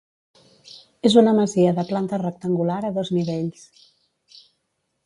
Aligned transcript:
És 1.09 1.17
una 1.23 1.33
masia 1.41 1.75
de 1.81 1.85
planta 1.91 2.21
rectangular 2.25 2.81
a 2.89 2.93
dos 2.99 3.13
nivells. 3.19 3.71